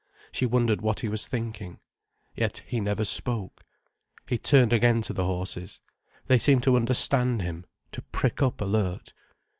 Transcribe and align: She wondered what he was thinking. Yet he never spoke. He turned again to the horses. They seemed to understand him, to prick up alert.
She 0.31 0.47
wondered 0.47 0.81
what 0.81 1.01
he 1.01 1.07
was 1.07 1.27
thinking. 1.27 1.77
Yet 2.33 2.63
he 2.65 2.79
never 2.79 3.05
spoke. 3.05 3.63
He 4.27 4.39
turned 4.39 4.73
again 4.73 5.03
to 5.03 5.13
the 5.13 5.25
horses. 5.25 5.79
They 6.25 6.39
seemed 6.39 6.63
to 6.63 6.75
understand 6.75 7.43
him, 7.43 7.67
to 7.91 8.01
prick 8.01 8.41
up 8.41 8.61
alert. 8.61 9.13